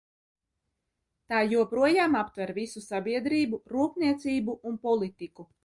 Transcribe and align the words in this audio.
Tā 1.33 1.41
joprojām 1.51 2.17
aptver 2.21 2.55
visu 2.61 2.83
sabiedrību, 2.87 3.63
rūpniecību 3.77 4.59
un 4.71 4.85
politiku. 4.91 5.51